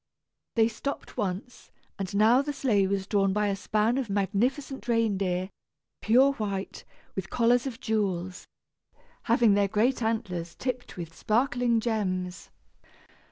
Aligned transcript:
They 0.55 0.67
stopped 0.67 1.15
once, 1.15 1.69
and 1.99 2.15
now 2.15 2.41
the 2.41 2.53
sleigh 2.53 2.87
was 2.87 3.05
drawn 3.05 3.33
by 3.33 3.49
a 3.49 3.55
span 3.55 3.99
of 3.99 4.09
magnificent 4.09 4.87
reindeer, 4.87 5.51
pure 6.01 6.31
white, 6.33 6.85
with 7.15 7.29
collars 7.29 7.67
of 7.67 7.79
jewels, 7.79 8.47
having 9.25 9.53
their 9.53 9.67
great 9.67 10.01
antlers 10.01 10.55
tipped 10.55 10.97
with 10.97 11.15
sparkling 11.15 11.79
gems. 11.79 12.49